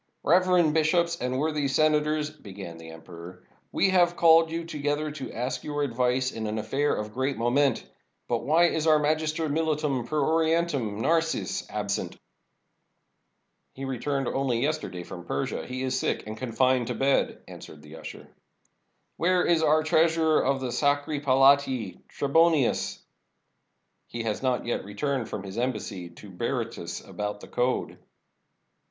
"Reverend 0.23 0.73
bishops 0.73 1.21
and 1.21 1.37
worthy 1.37 1.67
senators," 1.67 2.31
began 2.31 2.79
the 2.79 2.89
emperor, 2.89 3.43
"we 3.71 3.89
have 3.89 4.15
called 4.17 4.49
you 4.49 4.65
together 4.65 5.11
to 5.11 5.31
ask 5.31 5.63
your 5.63 5.83
advice 5.83 6.31
in 6.31 6.47
an 6.47 6.57
affair 6.57 6.95
of 6.95 7.13
great 7.13 7.37
moment. 7.37 7.85
But 8.27 8.39
why 8.39 8.69
is 8.69 8.87
our 8.87 8.97
Magister 8.97 9.47
Militum 9.47 10.07
per 10.07 10.19
Orientum, 10.19 10.99
Narses, 11.01 11.67
absent?" 11.69 12.17
"He 13.73 13.85
returned 13.85 14.27
only 14.27 14.59
yesterday 14.63 15.03
from 15.03 15.23
Persia— 15.23 15.67
he 15.67 15.83
is 15.83 15.99
sick 15.99 16.25
and 16.25 16.35
confined 16.35 16.87
to 16.87 16.95
bed," 16.95 17.43
answered 17.47 17.83
the 17.83 17.97
usher." 17.97 18.27
Where 19.17 19.45
is 19.45 19.61
our 19.61 19.83
treasurer 19.83 20.43
of 20.43 20.61
the 20.61 20.71
Sacri 20.71 21.21
Palatii, 21.21 22.01
Trebonius?" 22.09 22.97
"He 24.07 24.23
has 24.23 24.41
not 24.41 24.65
yet 24.65 24.83
returned 24.83 25.29
from 25.29 25.43
his 25.43 25.59
embassy 25.59 26.09
to 26.09 26.31
Bery 26.31 26.71
tus 26.71 27.01
about 27.05 27.39
the 27.39 27.47
code." 27.47 27.99